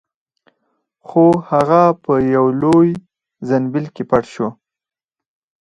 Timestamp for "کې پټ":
3.95-4.23